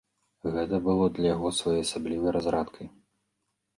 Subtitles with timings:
[0.55, 2.87] Гэта было для яго своеасаблівай разрадкай.